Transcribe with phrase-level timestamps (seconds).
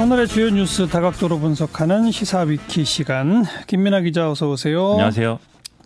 [0.00, 4.92] 오늘의 주요 뉴스 다각도로 분석하는 시사위키 시간 김민아 기자 어서 오세요.
[4.92, 5.38] 안녕하세요.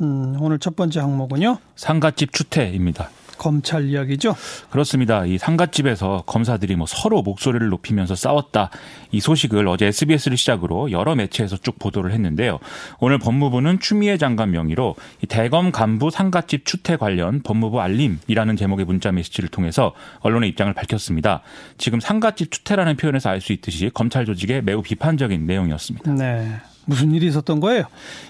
[0.03, 1.59] 음, 오늘 첫 번째 항목은요.
[1.77, 3.09] 상가집 추태입니다.
[3.43, 4.37] 검찰 이야기죠?
[4.71, 5.27] 그렇습니다.
[5.27, 8.71] 이 상가집에서 검사들이 뭐 서로 목소리를 높이면서 싸웠다.
[9.11, 12.61] 이 소식을 어제 SBS를 시작으로 여러 매체에서 쭉 보도를 했는데요.
[13.01, 19.11] 오늘 법무부는 추미애 장관 명의로 이 대검 간부 상가집 추태 관련 법무부 알림이라는 제목의 문자
[19.11, 21.43] 메시지를 통해서 언론의 입장을 밝혔습니다.
[21.79, 26.13] 지금 상가집 추태라는 표현에서 알 수 있듯이 검찰 조직에 매우 비판적인 내용이었습니다.
[26.13, 26.61] 네.
[26.85, 27.85] 무슨 일이 있었던 거예요?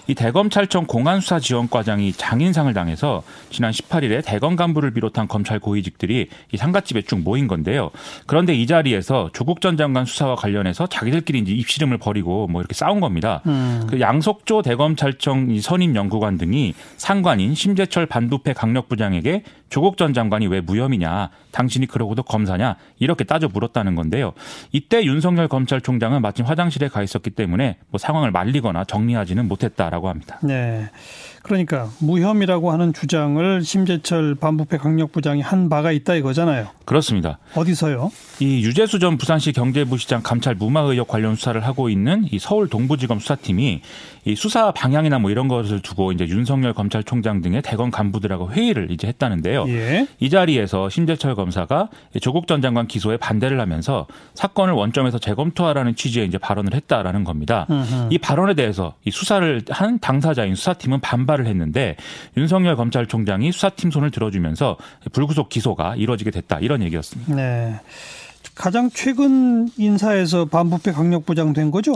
[0.07, 7.19] 이 대검찰청 공안수사지원과장이 장인상을 당해서 지난 18일에 대검 간부를 비롯한 검찰 고위직들이 이 상가집에 쭉
[7.19, 7.91] 모인 건데요.
[8.27, 12.99] 그런데 이 자리에서 조국 전 장관 수사와 관련해서 자기들끼리 이제 입씨름을 벌이고 뭐 이렇게 싸운
[12.99, 13.41] 겁니다.
[13.45, 13.87] 음.
[13.89, 21.31] 그 양석조 대검찰청 선임 연구관 등이 상관인 심재철 반부패 강력부장에게 조국 전 장관이 왜 무혐의냐,
[21.49, 24.33] 당신이 그러고도 검사냐 이렇게 따져 물었다는 건데요.
[24.71, 30.39] 이때 윤석열 검찰총장은 마침 화장실에 가 있었기 때문에 뭐 상황을 말리거나 정리하지는 못했다라고 합니다.
[30.43, 30.89] 네.
[31.43, 36.69] 그러니까 무혐의라고 하는 주장을 심재철 반부패 강력부장이 한 바가 있다 이거잖아요.
[36.85, 37.37] 그렇습니다.
[37.55, 38.11] 어디서요?
[38.39, 43.19] 이 유재수 전 부산시 경제부시장 감찰 무마 의혹 관련 수사를 하고 있는 이 서울 동부지검
[43.19, 43.81] 수사팀이
[44.25, 49.07] 이 수사 방향이나 뭐 이런 것을 두고 이제 윤석열 검찰총장 등의 대검 간부들하고 회의를 이제
[49.07, 49.65] 했다는데요.
[49.67, 50.07] 예.
[50.19, 51.89] 이 자리에서 심재철 검사가
[52.21, 57.67] 조국 전 장관 기소에 반대를 하면서 사건을 원점에서 재검토하라는 취지의 이제 발언을 했다라는 겁니다.
[57.69, 58.07] 으흠.
[58.11, 61.95] 이 발언에 대해서 이 수사를 한 당사자인 수사팀은 반발 을 했는데
[62.37, 64.77] 윤석열 검찰총장이 수사팀 손을 들어주면서
[65.11, 67.33] 불구속 기소가 이루어지게 됐다 이런 얘기였습니다.
[67.33, 67.79] 네.
[68.55, 71.93] 가장 최근 인사에서 반부패 강력부장 된 거죠?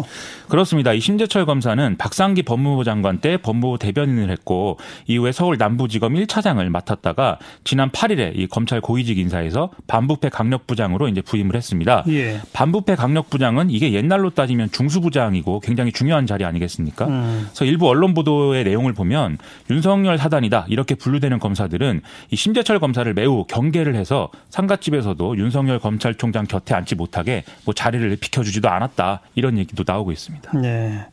[0.50, 0.91] 그렇습니다.
[0.91, 7.38] 이 심재철 검사는 박상기 법무부 장관 때 법무부 대변인을 했고 이후에 서울 남부지검 1차장을 맡았다가
[7.63, 12.03] 지난 8일에 이 검찰 고위직 인사에서 반부패 강력부장으로 이제 부임을 했습니다.
[12.08, 12.41] 예.
[12.53, 17.05] 반부패 강력부장은 이게 옛날로 따지면 중수부장이고 굉장히 중요한 자리 아니겠습니까?
[17.05, 17.45] 음.
[17.50, 19.38] 그래서 일부 언론 보도의 내용을 보면
[19.69, 22.01] 윤석열 사단이다 이렇게 분류되는 검사들은
[22.31, 28.69] 이 심재철 검사를 매우 경계를 해서 상가집에서도 윤석열 검찰총장 곁에 앉지 못하게 뭐 자리를 비켜주지도
[28.69, 30.59] 않았다 이런 얘기도 나오고 있습니다.
[30.59, 31.06] 네.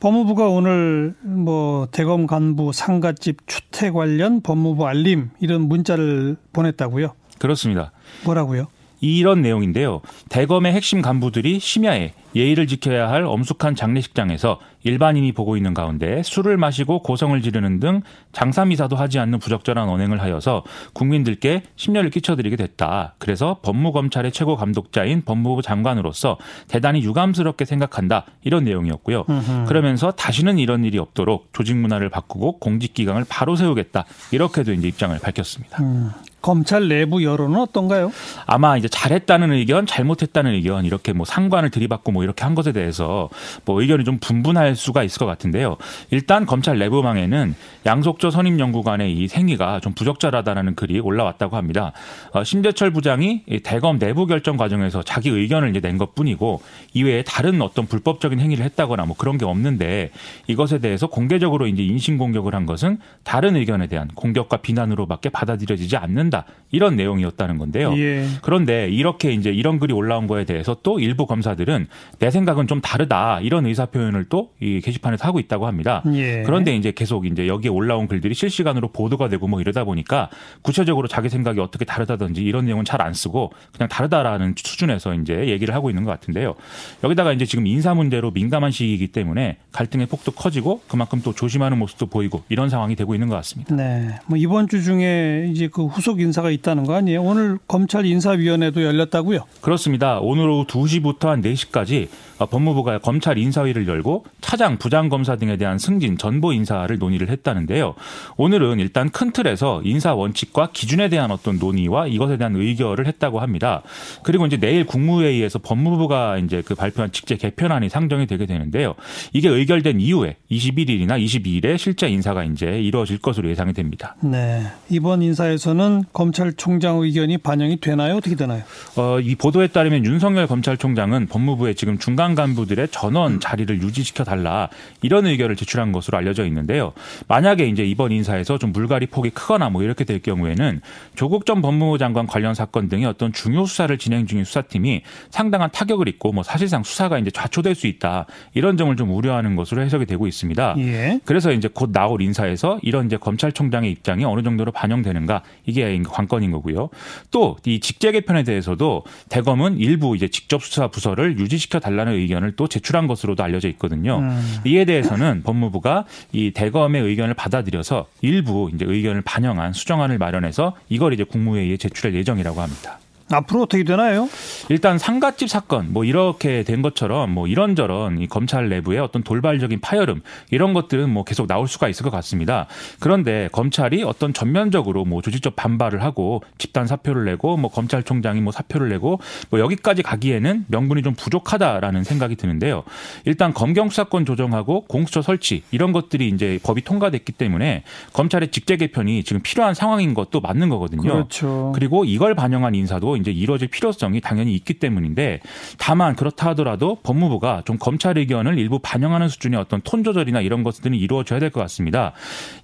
[0.00, 7.14] 법무부가 오늘 뭐 대검 간부 상가집 추태 관련 법무부 알림 이런 문자를 보냈다고요?
[7.38, 7.90] 그렇습니다.
[8.24, 8.68] 뭐라고요?
[9.00, 10.00] 이런 내용인데요.
[10.28, 17.02] 대검의 핵심 간부들이 심야에 예의를 지켜야 할 엄숙한 장례식장에서 일반인이 보고 있는 가운데 술을 마시고
[17.02, 20.62] 고성을 지르는 등 장사미사도 하지 않는 부적절한 언행을 하여서
[20.92, 23.14] 국민들께 심려를 끼쳐드리게 됐다.
[23.18, 26.38] 그래서 법무검찰의 최고 감독자인 법무부 장관으로서
[26.68, 28.24] 대단히 유감스럽게 생각한다.
[28.44, 29.24] 이런 내용이었고요.
[29.28, 29.64] 으흠.
[29.66, 34.04] 그러면서 다시는 이런 일이 없도록 조직 문화를 바꾸고 공직 기강을 바로 세우겠다.
[34.30, 35.82] 이렇게도 이제 입장을 밝혔습니다.
[35.82, 36.10] 음.
[36.40, 38.12] 검찰 내부 여론은 어떤가요?
[38.46, 43.28] 아마 이제 잘했다는 의견, 잘못했다는 의견 이렇게 뭐 상관을 들이받고 뭐 이렇게 한 것에 대해서
[43.64, 45.76] 뭐 의견이 좀 분분할 수가 있을 것 같은데요.
[46.10, 47.54] 일단 검찰 내부망에는
[47.86, 51.92] 양속조 선임 연구관의 이 생의가 좀 부적절하다라는 글이 올라왔다고 합니다.
[52.32, 56.62] 어, 심재철 부장이 대검 내부 결정 과정에서 자기 의견을 이제 낸 것뿐이고
[56.94, 60.10] 이외에 다른 어떤 불법적인 행위를 했다거나 뭐 그런 게 없는데
[60.46, 66.37] 이것에 대해서 공개적으로 이제 인신 공격을 한 것은 다른 의견에 대한 공격과 비난으로밖에 받아들여지지 않는다
[66.70, 67.94] 이런 내용이었다는 건데요.
[67.96, 68.26] 예.
[68.42, 71.86] 그런데 이렇게 이제 이런 글이 올라온 거에 대해서 또 일부 검사들은
[72.18, 76.02] 내 생각은 좀 다르다 이런 의사 표현을 또 이 게시판에서 하고 있다고 합니다.
[76.14, 76.42] 예.
[76.44, 80.30] 그런데 이제 계속 이제 여기에 올라온 글들이 실시간으로 보도가 되고 뭐 이러다 보니까
[80.62, 85.72] 구체적으로 자기 생각이 어떻게 다르다든지 이런 내용은 잘 안 쓰고 그냥 다르다라는 수준에서 이제 얘기를
[85.72, 86.56] 하고 있는 것 같은데요.
[87.04, 92.06] 여기다가 이제 지금 인사 문제로 민감한 시기이기 때문에 갈등의 폭도 커지고 그만큼 또 조심하는 모습도
[92.06, 93.76] 보이고 이런 상황이 되고 있는 것 같습니다.
[93.76, 94.16] 네.
[94.26, 97.22] 뭐 이번 주 중에 이제 그 후속 인사가 있다는 거 아니에요?
[97.22, 99.40] 오늘 검찰 인사위원회도 열렸다고요?
[99.60, 100.18] 그렇습니다.
[100.20, 102.08] 오늘 오후 2시부터 한 4시까지 어,
[102.46, 107.94] 법무부가 검찰 인사위를 열고 차장, 부장 검사 등에 대한 승진, 전보 인사를 논의를 했다는데요.
[108.36, 113.82] 오늘은 일단 큰 틀에서 인사 원칙과 기준에 대한 어떤 논의와 이것에 대한 의결을 했다고 합니다.
[114.22, 118.94] 그리고 이제 내일 국무회의에서 법무부가 이제 그 발표한 직제 개편안이 상정이 되게 되는데요.
[119.32, 124.16] 이게 의결된 이후에 21일이나 22일에 실제 인사가 이제 이루어질 것으로 예상이 됩니다.
[124.22, 124.62] 네.
[124.88, 128.16] 이번 인사에서는 검찰총장 의견이 반영이 되나요?
[128.16, 128.62] 어떻게 되나요?
[128.96, 133.40] 어, 이 보도에 따르면 윤석열 검찰총장은 법무부에 지금 중간 중간 간부들의 전원 음.
[133.40, 134.68] 자리를 유지시켜 달라
[135.00, 136.92] 이런 의견을 제출한 것으로 알려져 있는데요.
[137.26, 140.80] 만약에 이제 이번 인사에서 좀 물갈이 폭이 크거나 뭐 이렇게 될 경우에는
[141.14, 146.08] 조국 전 법무부 장관 관련 사건 등의 어떤 중요 수사를 진행 중인 수사팀이 상당한 타격을
[146.08, 150.26] 입고 뭐 사실상 수사가 이제 좌초될 수 있다 이런 점을 좀 우려하는 것으로 해석이 되고
[150.26, 150.74] 있습니다.
[150.78, 151.20] 예.
[151.24, 156.90] 그래서 이제 곧 나올 인사에서 이런 이제 검찰총장의 입장이 어느 정도로 반영되는가 이게 관건인 거고요.
[157.30, 162.68] 또 이 직제 개편에 대해서도 대검은 일부 이제 직접 수사 부서를 유지시켜 달라는 의견을 또
[162.68, 164.18] 제출한 것으로도 알려져 있거든요.
[164.18, 164.56] 음.
[164.64, 171.24] 이에 대해서는 법무부가 이 대검의 의견을 받아들여서 일부 이제 의견을 반영한 수정안을 마련해서 이걸 이제
[171.24, 172.98] 국무회의에 제출할 예정이라고 합니다.
[173.30, 174.28] 앞으로 어떻게 되나요?
[174.68, 180.22] 일단 상가집 사건 뭐 이렇게 된 것처럼 뭐 이런저런 이 검찰 내부의 어떤 돌발적인 파열음
[180.50, 182.66] 이런 것들은 뭐 계속 나올 수가 있을 것 같습니다.
[183.00, 188.88] 그런데 검찰이 어떤 전면적으로 뭐 조직적 반발을 하고 집단 사표를 내고 뭐 검찰총장이 뭐 사표를
[188.88, 189.20] 내고
[189.50, 192.84] 뭐 여기까지 가기에는 명분이 좀 부족하다라는 생각이 드는데요.
[193.24, 197.82] 일단 검경 수사권 조정하고 공수처 설치 이런 것들이 이제 법이 통과됐기 때문에
[198.12, 201.02] 검찰의 직제 개편이 지금 필요한 상황인 것도 맞는 거거든요.
[201.02, 201.72] 그렇죠.
[201.74, 205.40] 그리고 이걸 반영한 인사도 이제 이루어질 필요성이 당연히 있기 때문인데
[205.78, 210.94] 다만 그렇다 하더라도 법무부가 좀 검찰 의견을 일부 반영하는 수준의 어떤 톤 조절이나 이런 것들은
[210.96, 212.12] 이루어져야 될 것 같습니다.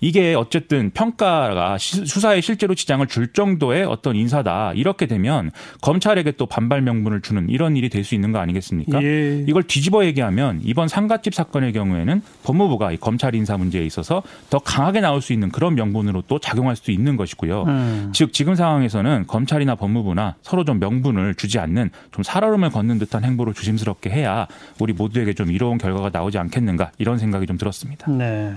[0.00, 6.82] 이게 어쨌든 평가가 수사에 실제로 지장을 줄 정도의 어떤 인사다 이렇게 되면 검찰에게 또 반발
[6.82, 9.02] 명분을 주는 이런 일이 될 수 있는 거 아니겠습니까?
[9.02, 9.44] 예.
[9.48, 15.00] 이걸 뒤집어 얘기하면 이번 상가집 사건의 경우에는 법무부가 이 검찰 인사 문제에 있어서 더 강하게
[15.00, 17.62] 나올 수 있는 그런 명분으로 또 작용할 수도 있는 것이고요.
[17.62, 18.10] 음.
[18.12, 23.54] 즉 지금 상황에서는 검찰이나 법무부나 서로 좀 명분을 주지 않는 좀 살얼음을 걷는 듯한 행보를
[23.54, 24.46] 조심스럽게 해야
[24.78, 28.10] 우리 모두에게 좀 이로운 결과가 나오지 않겠는가 이런 생각이 좀 들었습니다.
[28.10, 28.54] 네.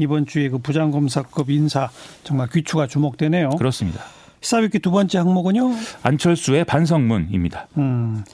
[0.00, 1.88] 이번 주에 그 부장검사급 인사
[2.24, 3.50] 정말 귀추가 주목되네요.
[3.50, 4.00] 그렇습니다.
[4.40, 5.74] 시사위키 두 번째 항목은요?
[6.02, 7.68] 안철수의 반성문입니다.
[7.78, 8.24] 음,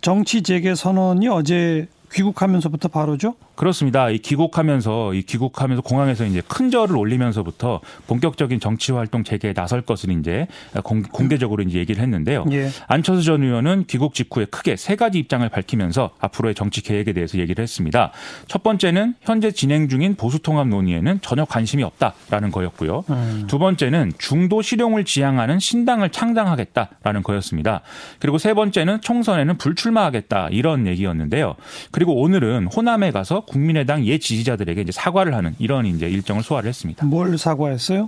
[0.00, 3.34] 정치 재개 선언이 어제 귀국하면서부터 바로죠?
[3.56, 4.10] 그렇습니다.
[4.10, 10.10] 이 귀국하면서 이 귀국하면서 공항에서 이제 큰 절을 올리면서부터 본격적인 정치 활동 재개에 나설 것을
[10.10, 10.46] 이제
[10.84, 12.44] 공, 개적으로 이제 얘기를 했는데요.
[12.52, 12.68] 예.
[12.86, 17.62] 안철수 전 의원은 귀국 직후에 크게 세 가지 입장을 밝히면서 앞으로의 정치 계획에 대해서 얘기를
[17.62, 18.12] 했습니다.
[18.46, 23.04] 첫 번째는 현재 진행 중인 보수 통합 논의에는 전혀 관심이 없다라는 거였고요.
[23.10, 23.44] 음.
[23.48, 27.80] 두 번째는 중도 실용을 지향하는 신당을 창당하겠다라는 거였습니다.
[28.18, 31.56] 그리고 세 번째는 총선에는 불출마하겠다 이런 얘기였는데요.
[31.90, 37.06] 그리고 오늘은 호남에 가서 국민의당 예 지지자들에게 이제 사과를 하는 이런 이제 일정을 소화를 했습니다.
[37.06, 38.06] 뭘 사과했어요?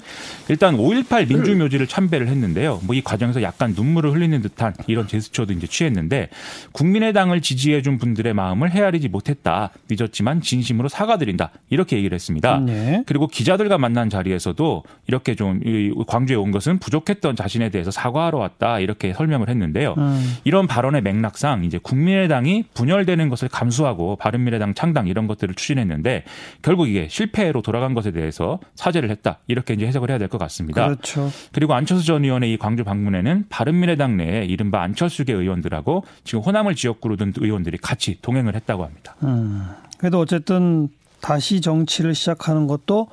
[0.49, 2.81] 일단 5.18 민주묘지를 참배를 했는데요.
[2.85, 6.31] 뭐 이 과정에서 약간 눈물을 흘리는 듯한 이런 제스처도 이제 취했는데
[6.73, 9.71] 국민의당을 지지해 준 분들의 마음을 헤아리지 못했다.
[9.89, 11.53] 늦었지만 진심으로 사과드린다.
[11.71, 12.59] 이렇게 얘기를 했습니다.
[12.59, 13.05] 네.
[13.07, 15.61] 그리고 기자들과 만난 자리에서도 이렇게 좀
[16.09, 18.81] 광주에 온 것은 부족했던 자신에 대해서 사과하러 왔다.
[18.81, 19.95] 이렇게 설명을 했는데요.
[19.97, 20.37] 음.
[20.43, 26.25] 이런 발언의 맥락상 이제 국민의당이 분열되는 것을 감수하고 바른미래당 창당 이런 것들을 추진했는데
[26.63, 29.39] 결국 이게 실패로 돌아간 것에 대해서 사죄를 했다.
[29.47, 30.85] 이렇게 이제 해석을 해야 될 것 같습니다.
[30.87, 31.31] 그렇죠.
[31.53, 37.17] 그리고 안철수 전 의원의 이 광주 방문에는 바른미래당 내에 이른바 안철수계 의원들하고 지금 호남을 지역구로
[37.17, 39.17] 둔 의원들이 같이 동행을 했다고 합니다.
[39.23, 39.67] 음.
[39.99, 40.89] 그래도 어쨌든
[41.21, 43.09] 다시 정치를 시작하는 것도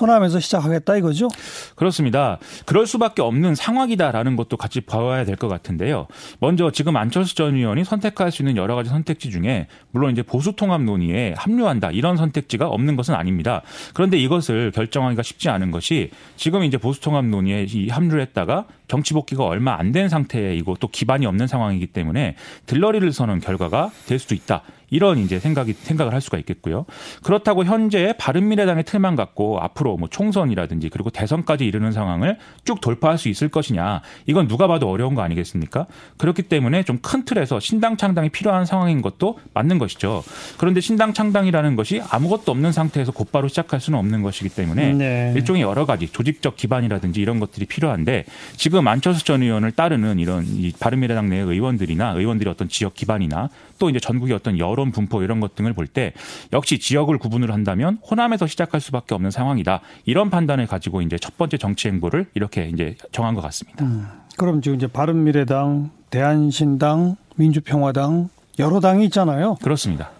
[0.00, 1.28] 호남에서 시작하겠다 이거죠?
[1.76, 2.38] 그렇습니다.
[2.64, 6.06] 그럴 수밖에 없는 상황이다라는 것도 같이 봐야 될 것 같은데요.
[6.38, 10.52] 먼저 지금 안철수 전 의원이 선택할 수 있는 여러 가지 선택지 중에 물론 이제 보수
[10.54, 13.62] 통합 논의에 합류한다 이런 선택지가 없는 것은 아닙니다.
[13.94, 19.44] 그런데 이것을 결정하기가 쉽지 않은 것이 지금 이제 보수 통합 논의에 합류를 했다가 정치 복귀가
[19.44, 22.36] 얼마 안 된 상태이고 또 기반이 없는 상황이기 때문에
[22.66, 24.62] 들러리를 서는 결과가 될 수도 있다.
[24.90, 26.86] 이런 이제 생각이 생각을 할 수가 있겠고요.
[27.22, 33.28] 그렇다고 현재 바른미래당의 틀만 갖고 앞으로 뭐 총선이라든지 그리고 대선까지 이르는 상황을 쭉 돌파할 수
[33.28, 35.86] 있을 것이냐 이건 누가 봐도 어려운 거 아니겠습니까?
[36.16, 40.22] 그렇기 때문에 좀 큰 틀에서 신당 창당이 필요한 상황인 것도 맞는 것이죠.
[40.58, 45.32] 그런데 신당 창당이라는 것이 아무것도 없는 상태에서 곧바로 시작할 수는 없는 것이기 때문에 네.
[45.36, 48.24] 일종의 여러 가지 조직적 기반이라든지 이런 것들이 필요한데
[48.56, 53.48] 지금 안철수 전 의원을 따르는 이런 이 바른미래당 내 의원들이나 의원들의 어떤 지역 기반이나
[53.80, 56.12] 또 이제 전국의 어떤 여론 분포 이런 것 등을 볼 때
[56.52, 59.80] 역시 지역을 구분을 한다면 호남에서 시작할 수밖에 없는 상황이다.
[60.04, 63.84] 이런 판단을 가지고 이제 첫 번째 정치 행보를 이렇게 이제 정한 것 같습니다.
[63.84, 64.06] 음,
[64.36, 68.28] 그럼 지금 이제 바른미래당, 대한신당, 민주평화당
[68.60, 69.56] 여러 당이 있잖아요.
[69.62, 70.10] 그렇습니다.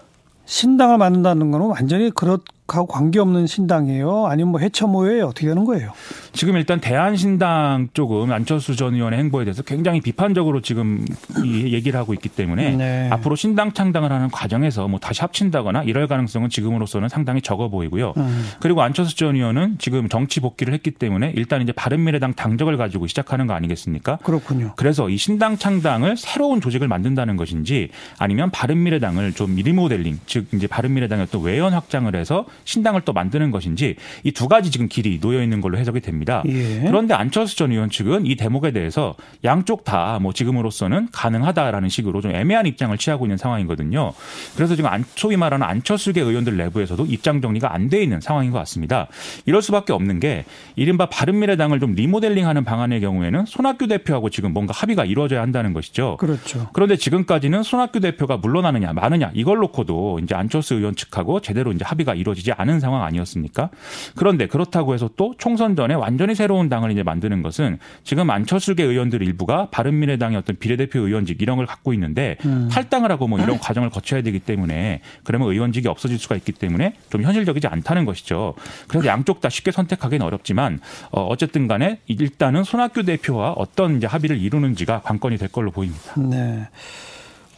[0.46, 4.26] 신당을 만든다는 거는 완전히 그렇 하고 관계없는 신당이에요?
[4.26, 5.26] 아니면 뭐 해체 모여예요?
[5.26, 5.92] 어떻게 되는 거예요?
[6.32, 11.04] 지금 일단 대한신당 쪽은 안철수 전 의원의 행보에 대해서 굉장히 비판적으로 지금
[11.44, 13.08] 이 얘기를 하고 있기 때문에 네.
[13.10, 18.14] 앞으로 신당 창당을 하는 과정에서 뭐 다시 합친다거나 이럴 가능성은 지금으로서는 상당히 적어 보이고요.
[18.16, 18.48] 음.
[18.60, 23.46] 그리고 안철수 전 의원은 지금 정치 복귀를 했기 때문에 일단 이제 바른미래당 당적을 가지고 시작하는
[23.46, 24.16] 거 아니겠습니까?
[24.22, 24.72] 그렇군요.
[24.76, 31.26] 그래서 이 신당 창당을 새로운 조직을 만든다는 것인지 아니면 바른미래당을 좀 리모델링 즉 이제 바른미래당의
[31.28, 35.60] 어떤 외연 확장을 해서 신당을 또 만드는 것인지 이 두 가지 지금 길이 놓여 있는
[35.60, 36.19] 걸로 해석이 됩니다.
[36.20, 36.42] 겁니다.
[36.46, 36.80] 예.
[36.86, 42.34] 그런데 안철수 전 의원 측은 이 대목에 대해서 양쪽 다 뭐 지금으로서는 가능하다라는 식으로 좀
[42.34, 44.12] 애매한 입장을 취하고 있는 상황이거든요.
[44.56, 48.58] 그래서 지금 안, 소위 말하는 안철수계 의원들 내부에서도 입장 정리가 안 돼 있는 상황인 것
[48.58, 49.06] 같습니다.
[49.46, 50.44] 이럴 수밖에 없는 게
[50.76, 56.16] 이른바 바른미래당을 좀 리모델링하는 방안의 경우에는 손학규 대표하고 지금 뭔가 합의가 이루어져야 한다는 것이죠.
[56.18, 56.68] 그렇죠.
[56.72, 62.14] 그런데 지금까지는 손학규 대표가 물러나느냐 마느냐 이걸 놓고도 이제 안철수 의원 측하고 제대로 이제 합의가
[62.14, 63.70] 이루어지지 않은 상황 아니었습니까?
[64.16, 68.82] 그런데 그렇다고 해서 또 총선 전에 완 전히 새로운 당을 이제 만드는 것은 지금 안철수계
[68.82, 72.68] 의원들 일부가 바른미래당의 어떤 비례대표 의원직 이런 걸 갖고 있는데 음.
[72.70, 77.22] 탈당을 하고 뭐 이런 과정을 거쳐야 되기 때문에 그러면 의원직이 없어질 수가 있기 때문에 좀
[77.22, 78.54] 현실적이지 않다는 것이죠.
[78.88, 84.38] 그래서 양쪽 다 쉽게 선택하기는 어렵지만 어 어쨌든 간에 일단은 손학규 대표와 어떤 이제 합의를
[84.38, 86.14] 이루는지가 관건이 될 걸로 보입니다.
[86.16, 86.68] 네.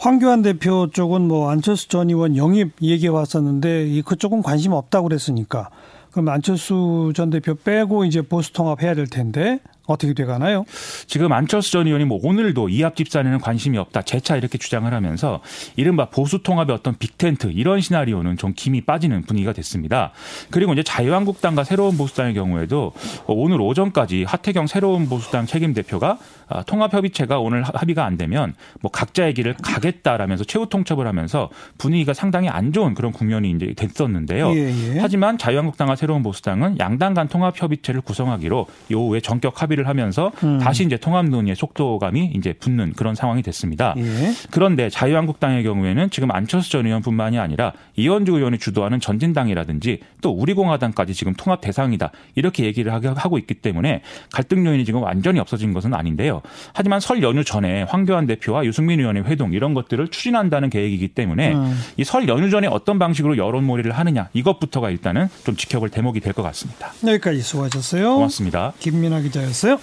[0.03, 5.71] 황교안 대표 쪽은 뭐 안철수 전 의원 영입 얘기해 왔었는데 이 그쪽은 관심 없다고 그랬으니까
[6.13, 10.65] 그럼 안철수 전 대표 빼고 이제 보수 통합 해야 될 텐데 어떻게 돼가나요?
[11.07, 15.41] 지금 안철수 전 의원이 뭐 오늘도 이합 집산에는 관심이 없다 재차 이렇게 주장을 하면서
[15.77, 20.13] 이른바 보수 통합의 어떤 빅텐트 이런 시나리오는 좀 김이 빠지는 분위기가 됐습니다.
[20.51, 22.93] 그리고 이제 자유한국당과 새로운 보수당의 경우에도
[23.27, 29.35] 오늘 오전까지 하태경 새로운 보수당 책임 대표가 아, 통합협의체가 오늘 합의가 안 되면 뭐 각자의
[29.35, 31.49] 길을 가겠다라면서 최후 통첩을 하면서
[31.79, 34.51] 분위기가 상당히 안 좋은 그런 국면이 이제 됐었는데요.
[34.51, 34.99] 예, 예.
[35.01, 40.59] 하지만 자유한국당과 새로운 보수당은 양당 간 통합협의체를 구성하기로 이후에 전격 합의 를 하면서 음.
[40.59, 43.95] 다시 이제 통합 논의의 속도감이 이제 붙는 그런 상황이 됐습니다.
[43.97, 44.03] 예.
[44.51, 51.33] 그런데 자유한국당의 경우에는 지금 안철수 전 의원뿐만이 아니라 이현주 의원이 주도하는 전진당이라든지 또 우리공화당까지 지금
[51.35, 54.03] 통합 대상이다 이렇게 얘기를 하고 있기 때문에
[54.33, 56.43] 갈등 요인이 지금 완전히 없어진 것은 아닌데요.
[56.75, 61.81] 하지만 설 연휴 전에 황교안 대표와 유승민 의원의 회동 이런 것들을 추진한다는 계획이기 때문에 음.
[61.97, 66.91] 이설 연휴 전에 어떤 방식으로 여론몰이를 하느냐 이것부터가 일단은 좀 지켜볼 대목이 될 것 같습니다.
[67.07, 68.15] 여기까지 수고하셨어요.
[68.15, 68.73] 고맙습니다.
[68.79, 69.81] 김민아 기자였어 요.